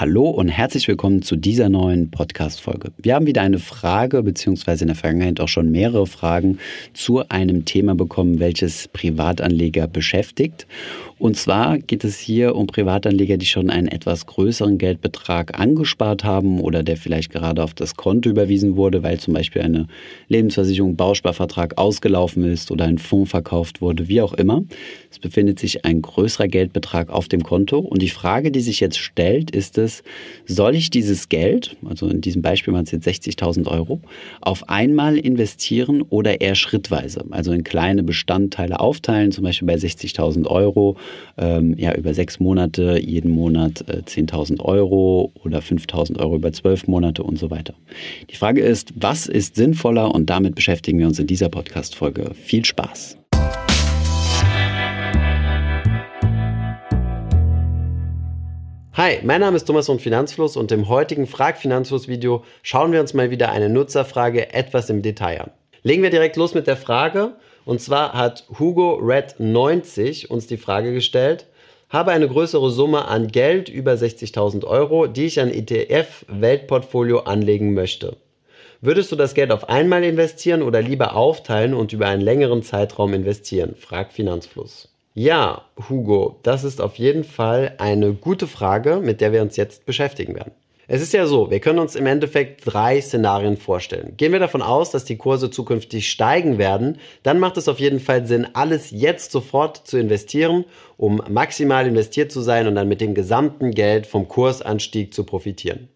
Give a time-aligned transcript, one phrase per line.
[0.00, 2.92] Hallo und herzlich willkommen zu dieser neuen Podcast-Folge.
[2.98, 6.60] Wir haben wieder eine Frage, beziehungsweise in der Vergangenheit auch schon mehrere Fragen
[6.94, 10.68] zu einem Thema bekommen, welches Privatanleger beschäftigt.
[11.18, 16.60] Und zwar geht es hier um Privatanleger, die schon einen etwas größeren Geldbetrag angespart haben
[16.60, 19.88] oder der vielleicht gerade auf das Konto überwiesen wurde, weil zum Beispiel eine
[20.28, 24.62] Lebensversicherung, Bausparvertrag ausgelaufen ist oder ein Fonds verkauft wurde, wie auch immer.
[25.10, 27.80] Es befindet sich ein größerer Geldbetrag auf dem Konto.
[27.80, 29.87] Und die Frage, die sich jetzt stellt, ist es,
[30.46, 34.00] soll ich dieses Geld, also in diesem Beispiel waren es jetzt 60.000 Euro,
[34.40, 40.46] auf einmal investieren oder eher schrittweise, also in kleine Bestandteile aufteilen, zum Beispiel bei 60.000
[40.46, 40.96] Euro
[41.36, 46.86] ähm, ja, über sechs Monate, jeden Monat äh, 10.000 Euro oder 5.000 Euro über zwölf
[46.86, 47.74] Monate und so weiter.
[48.30, 50.14] Die Frage ist, was ist sinnvoller?
[50.14, 52.32] Und damit beschäftigen wir uns in dieser Podcast-Folge.
[52.34, 53.18] Viel Spaß!
[58.98, 62.98] Hi, mein Name ist Thomas von Finanzfluss und im heutigen Frag Finanzfluss Video schauen wir
[62.98, 65.50] uns mal wieder eine Nutzerfrage etwas im Detail an.
[65.84, 70.56] Legen wir direkt los mit der Frage und zwar hat Hugo Red 90 uns die
[70.56, 71.46] Frage gestellt,
[71.88, 78.16] habe eine größere Summe an Geld über 60.000 Euro, die ich an ETF-Weltportfolio anlegen möchte.
[78.80, 83.14] Würdest du das Geld auf einmal investieren oder lieber aufteilen und über einen längeren Zeitraum
[83.14, 83.76] investieren?
[83.76, 84.88] fragt Finanzfluss.
[85.14, 89.84] Ja, Hugo, das ist auf jeden Fall eine gute Frage, mit der wir uns jetzt
[89.84, 90.52] beschäftigen werden.
[90.90, 94.14] Es ist ja so, wir können uns im Endeffekt drei Szenarien vorstellen.
[94.16, 98.00] Gehen wir davon aus, dass die Kurse zukünftig steigen werden, dann macht es auf jeden
[98.00, 100.64] Fall Sinn, alles jetzt sofort zu investieren,
[100.96, 105.88] um maximal investiert zu sein und dann mit dem gesamten Geld vom Kursanstieg zu profitieren.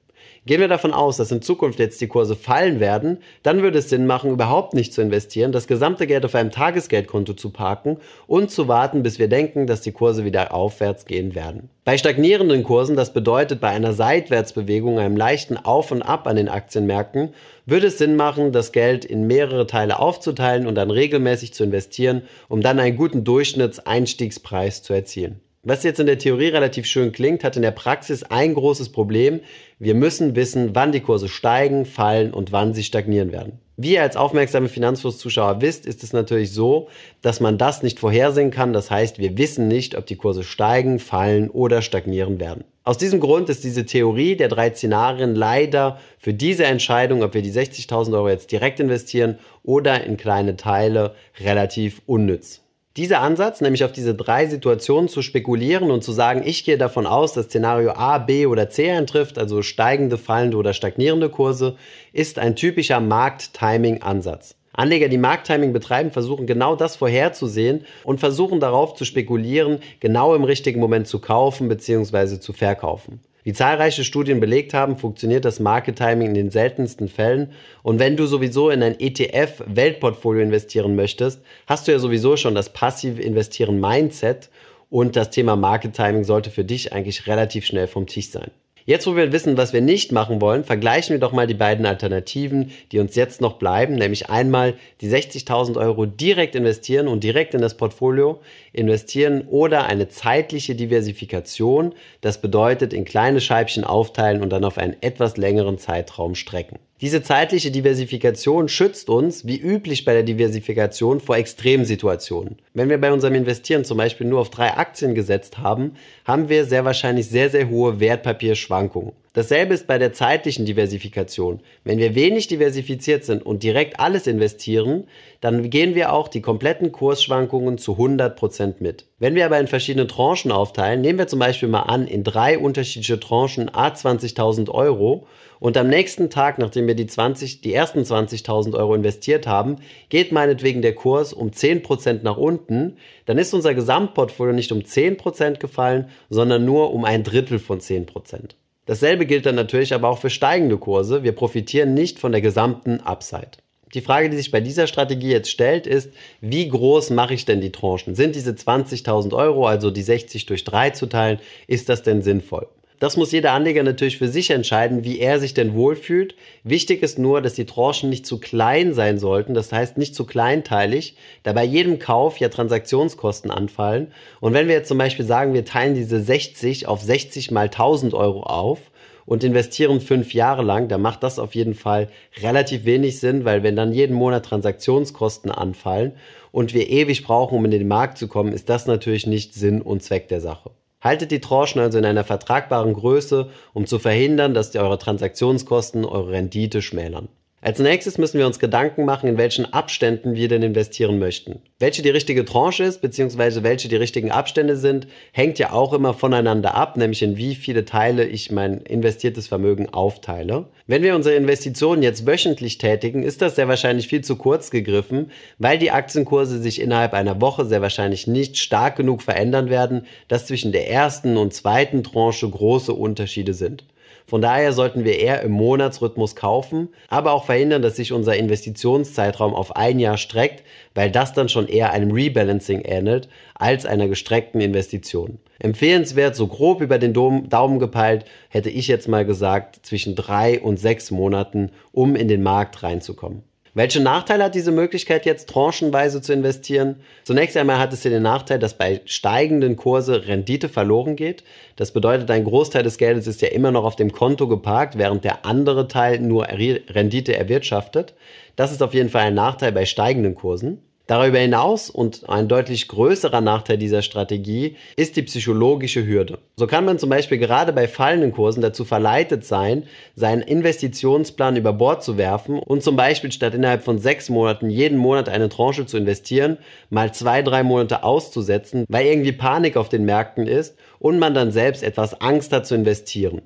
[0.45, 3.89] Gehen wir davon aus, dass in Zukunft jetzt die Kurse fallen werden, dann würde es
[3.89, 8.51] Sinn machen, überhaupt nicht zu investieren, das gesamte Geld auf einem Tagesgeldkonto zu parken und
[8.51, 11.69] zu warten, bis wir denken, dass die Kurse wieder aufwärts gehen werden.
[11.85, 16.49] Bei stagnierenden Kursen, das bedeutet bei einer Seitwärtsbewegung, einem leichten Auf und Ab an den
[16.49, 21.63] Aktienmärkten, würde es Sinn machen, das Geld in mehrere Teile aufzuteilen und dann regelmäßig zu
[21.63, 25.41] investieren, um dann einen guten Durchschnittseinstiegspreis zu erzielen.
[25.65, 29.39] Was jetzt in der Theorie relativ schön klingt, hat in der Praxis ein großes Problem.
[29.79, 33.61] Wir müssen wissen, wann die Kurse steigen, fallen und wann sie stagnieren werden.
[33.77, 36.89] Wie ihr als aufmerksame Finanzflusszuschauer wisst, ist es natürlich so,
[37.21, 38.73] dass man das nicht vorhersehen kann.
[38.73, 42.65] Das heißt, wir wissen nicht, ob die Kurse steigen, fallen oder stagnieren werden.
[42.83, 47.43] Aus diesem Grund ist diese Theorie der drei Szenarien leider für diese Entscheidung, ob wir
[47.43, 52.63] die 60.000 Euro jetzt direkt investieren oder in kleine Teile, relativ unnütz.
[52.99, 57.07] Dieser Ansatz, nämlich auf diese drei Situationen zu spekulieren und zu sagen, ich gehe davon
[57.07, 61.77] aus, dass Szenario A, B oder C eintrifft, also steigende, fallende oder stagnierende Kurse,
[62.13, 64.57] ist ein typischer Markt-Timing-Ansatz.
[64.75, 70.45] Anleger, die Markttiming betreiben, versuchen genau das vorherzusehen und versuchen darauf zu spekulieren, genau im
[70.45, 72.41] richtigen Moment zu kaufen bzw.
[72.41, 73.21] zu verkaufen.
[73.45, 77.51] Wie zahlreiche Studien belegt haben, funktioniert das Market Timing in den seltensten Fällen.
[77.83, 82.73] Und wenn du sowieso in ein ETF-Weltportfolio investieren möchtest, hast du ja sowieso schon das
[82.73, 84.49] passive Investieren Mindset
[84.91, 88.51] und das Thema Market Timing sollte für dich eigentlich relativ schnell vom Tisch sein.
[88.85, 91.87] Jetzt, wo wir wissen, was wir nicht machen wollen, vergleichen wir doch mal die beiden
[91.87, 97.55] Alternativen, die uns jetzt noch bleiben, nämlich einmal die 60.000 Euro direkt investieren und direkt
[97.55, 98.41] in das Portfolio
[98.73, 104.97] investieren oder eine zeitliche Diversifikation, das bedeutet in kleine Scheibchen aufteilen und dann auf einen
[105.01, 106.79] etwas längeren Zeitraum strecken.
[107.03, 112.59] Diese zeitliche Diversifikation schützt uns, wie üblich bei der Diversifikation, vor Extremsituationen.
[112.75, 116.65] Wenn wir bei unserem Investieren zum Beispiel nur auf drei Aktien gesetzt haben, haben wir
[116.65, 119.15] sehr wahrscheinlich sehr, sehr hohe Wertpapierschwankungen.
[119.35, 121.61] Dasselbe ist bei der zeitlichen Diversifikation.
[121.85, 125.05] Wenn wir wenig diversifiziert sind und direkt alles investieren,
[125.41, 129.07] dann gehen wir auch die kompletten Kursschwankungen zu 100% mit.
[129.19, 132.59] Wenn wir aber in verschiedene Tranchen aufteilen, nehmen wir zum Beispiel mal an, in drei
[132.59, 135.27] unterschiedliche Tranchen a 20.000 Euro
[135.61, 139.77] und am nächsten Tag, nachdem wir die, 20, die ersten 20.000 Euro investiert haben,
[140.11, 145.59] geht meinetwegen der Kurs um 10% nach unten, dann ist unser Gesamtportfolio nicht um 10%
[145.59, 148.57] gefallen, sondern nur um ein Drittel von 10%.
[148.87, 151.23] Dasselbe gilt dann natürlich aber auch für steigende Kurse.
[151.23, 153.53] Wir profitieren nicht von der gesamten Upside.
[153.95, 156.11] Die Frage, die sich bei dieser Strategie jetzt stellt, ist,
[156.41, 158.15] wie groß mache ich denn die Tranchen?
[158.15, 162.69] Sind diese 20.000 Euro, also die 60 durch 3 zu teilen, ist das denn sinnvoll?
[163.03, 166.37] Das muss jeder Anleger natürlich für sich entscheiden, wie er sich denn wohlfühlt.
[166.63, 170.25] Wichtig ist nur, dass die Tranchen nicht zu klein sein sollten, das heißt nicht zu
[170.25, 174.13] kleinteilig, da bei jedem Kauf ja Transaktionskosten anfallen.
[174.39, 178.15] Und wenn wir jetzt zum Beispiel sagen, wir teilen diese 60 auf 60 mal 1000
[178.15, 178.79] Euro auf,
[179.25, 182.09] und investieren fünf Jahre lang, dann macht das auf jeden Fall
[182.41, 186.13] relativ wenig Sinn, weil wenn dann jeden Monat Transaktionskosten anfallen
[186.51, 189.81] und wir ewig brauchen, um in den Markt zu kommen, ist das natürlich nicht Sinn
[189.81, 190.71] und Zweck der Sache.
[191.03, 196.31] Haltet die Tranchen also in einer vertragbaren Größe, um zu verhindern, dass eure Transaktionskosten eure
[196.31, 197.29] Rendite schmälern.
[197.65, 201.61] Als nächstes müssen wir uns Gedanken machen, in welchen Abständen wir denn investieren möchten.
[201.79, 206.13] Welche die richtige Tranche ist, beziehungsweise welche die richtigen Abstände sind, hängt ja auch immer
[206.13, 210.67] voneinander ab, nämlich in wie viele Teile ich mein investiertes Vermögen aufteile.
[210.89, 215.31] Wenn wir unsere Investitionen jetzt wöchentlich tätigen, ist das sehr wahrscheinlich viel zu kurz gegriffen,
[215.59, 220.47] weil die Aktienkurse sich innerhalb einer Woche sehr wahrscheinlich nicht stark genug verändern werden, dass
[220.47, 223.85] zwischen der ersten und zweiten Tranche große Unterschiede sind.
[224.27, 229.55] Von daher sollten wir eher im Monatsrhythmus kaufen, aber auch verhindern, dass sich unser Investitionszeitraum
[229.55, 230.63] auf ein Jahr streckt,
[230.95, 235.39] weil das dann schon eher einem Rebalancing ähnelt als einer gestreckten Investition.
[235.59, 240.79] Empfehlenswert, so grob über den Daumen gepeilt, hätte ich jetzt mal gesagt, zwischen drei und
[240.79, 243.43] sechs Monaten, um in den Markt reinzukommen.
[243.75, 246.97] Welche Nachteile hat diese Möglichkeit jetzt tranchenweise zu investieren?
[247.25, 251.43] Zunächst einmal hat es hier den Nachteil, dass bei steigenden Kurse Rendite verloren geht.
[251.77, 255.25] Das bedeutet, ein Großteil des Geldes ist ja immer noch auf dem Konto geparkt, während
[255.25, 258.13] der andere Teil nur Rendite erwirtschaftet.
[258.57, 260.83] Das ist auf jeden Fall ein Nachteil bei steigenden Kursen.
[261.09, 266.39] Darüber hinaus und ein deutlich größerer Nachteil dieser Strategie ist die psychologische Hürde.
[266.57, 269.83] So kann man zum Beispiel gerade bei fallenden Kursen dazu verleitet sein,
[270.15, 274.97] seinen Investitionsplan über Bord zu werfen und zum Beispiel statt innerhalb von sechs Monaten jeden
[274.97, 276.59] Monat eine Tranche zu investieren,
[276.89, 281.51] mal zwei, drei Monate auszusetzen, weil irgendwie Panik auf den Märkten ist und man dann
[281.51, 283.43] selbst etwas Angst hat zu investieren.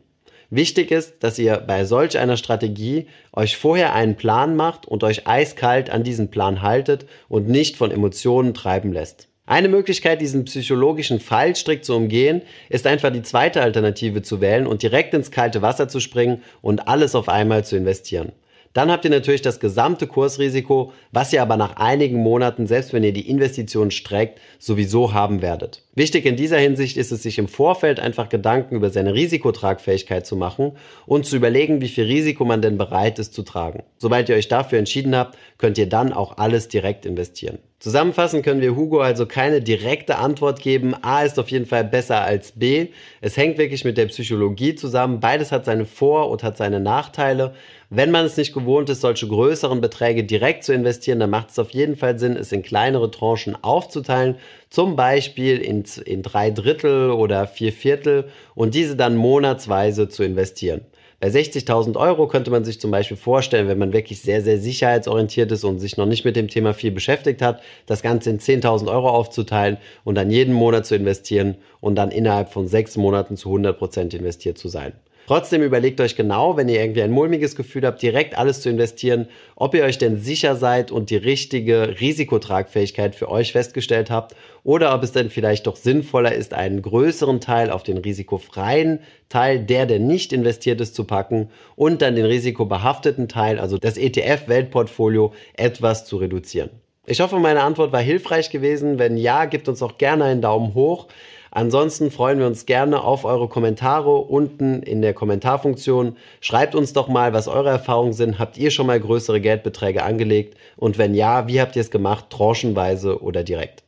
[0.50, 5.26] Wichtig ist, dass ihr bei solch einer Strategie euch vorher einen Plan macht und euch
[5.26, 9.28] eiskalt an diesen Plan haltet und nicht von Emotionen treiben lässt.
[9.44, 14.82] Eine Möglichkeit, diesen psychologischen Fallstrick zu umgehen, ist einfach die zweite Alternative zu wählen und
[14.82, 18.32] direkt ins kalte Wasser zu springen und alles auf einmal zu investieren.
[18.76, 23.04] Dann habt ihr natürlich das gesamte Kursrisiko, was ihr aber nach einigen Monaten, selbst wenn
[23.04, 25.82] ihr die Investition streckt, sowieso haben werdet.
[25.94, 30.36] Wichtig in dieser Hinsicht ist es, sich im Vorfeld einfach Gedanken über seine Risikotragfähigkeit zu
[30.36, 30.72] machen
[31.06, 33.82] und zu überlegen, wie viel Risiko man denn bereit ist zu tragen.
[33.96, 37.56] Sobald ihr euch dafür entschieden habt, könnt ihr dann auch alles direkt investieren.
[37.78, 40.94] Zusammenfassend können wir Hugo also keine direkte Antwort geben.
[41.02, 42.88] A ist auf jeden Fall besser als B.
[43.20, 45.20] Es hängt wirklich mit der Psychologie zusammen.
[45.20, 47.54] Beides hat seine Vor- und hat seine Nachteile.
[47.88, 51.58] Wenn man es nicht gewohnt ist, solche größeren Beträge direkt zu investieren, dann macht es
[51.60, 54.36] auf jeden Fall Sinn, es in kleinere Tranchen aufzuteilen.
[54.70, 58.24] Zum Beispiel in, in drei Drittel oder vier Viertel
[58.56, 60.80] und diese dann monatsweise zu investieren.
[61.20, 65.52] Bei 60.000 Euro könnte man sich zum Beispiel vorstellen, wenn man wirklich sehr, sehr sicherheitsorientiert
[65.52, 68.90] ist und sich noch nicht mit dem Thema viel beschäftigt hat, das Ganze in 10.000
[68.90, 73.48] Euro aufzuteilen und dann jeden Monat zu investieren und dann innerhalb von sechs Monaten zu
[73.48, 74.92] 100 Prozent investiert zu sein.
[75.26, 79.26] Trotzdem überlegt euch genau, wenn ihr irgendwie ein mulmiges Gefühl habt, direkt alles zu investieren,
[79.56, 84.94] ob ihr euch denn sicher seid und die richtige Risikotragfähigkeit für euch festgestellt habt oder
[84.94, 89.86] ob es denn vielleicht doch sinnvoller ist, einen größeren Teil auf den risikofreien Teil, der,
[89.86, 96.04] der nicht investiert ist, zu packen und dann den risikobehafteten Teil, also das ETF-Weltportfolio, etwas
[96.04, 96.70] zu reduzieren.
[97.08, 98.98] Ich hoffe, meine Antwort war hilfreich gewesen.
[98.98, 101.06] Wenn ja, gebt uns auch gerne einen Daumen hoch.
[101.50, 106.16] Ansonsten freuen wir uns gerne auf eure Kommentare unten in der Kommentarfunktion.
[106.40, 108.38] Schreibt uns doch mal, was eure Erfahrungen sind.
[108.38, 110.56] Habt ihr schon mal größere Geldbeträge angelegt?
[110.76, 112.26] Und wenn ja, wie habt ihr es gemacht?
[112.30, 113.86] Tranchenweise oder direkt?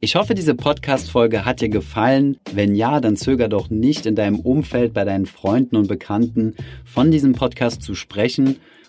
[0.00, 2.38] Ich hoffe, diese Podcast-Folge hat dir gefallen.
[2.52, 7.10] Wenn ja, dann zöger doch nicht in deinem Umfeld, bei deinen Freunden und Bekannten von
[7.10, 8.60] diesem Podcast zu sprechen.